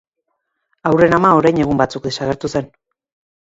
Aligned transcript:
Haurren 0.91 1.13
ama 1.19 1.33
orain 1.41 1.61
egun 1.67 1.85
batzuk 1.85 2.11
desagertu 2.11 2.55
zen. 2.57 2.69